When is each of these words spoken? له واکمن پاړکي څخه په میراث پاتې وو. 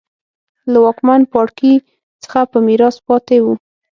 له 0.71 0.77
واکمن 0.85 1.21
پاړکي 1.31 1.73
څخه 2.23 2.41
په 2.51 2.57
میراث 2.67 2.95
پاتې 3.07 3.37
وو. 3.43 3.53